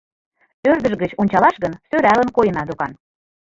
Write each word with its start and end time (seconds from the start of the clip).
—Ӧрдыж 0.69 0.93
гыч 1.01 1.11
ончалаш 1.21 1.55
гын, 1.63 1.73
сӧралын 1.89 2.29
койына 2.35 2.63
докан. 2.67 2.91